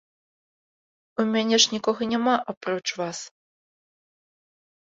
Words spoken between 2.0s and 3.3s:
няма, апроч вас.